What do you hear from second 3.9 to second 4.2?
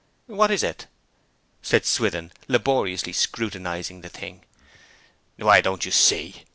the